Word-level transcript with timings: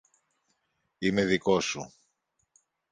Είμαι 0.99 1.25
δικός 1.25 1.65
σου 1.65 1.93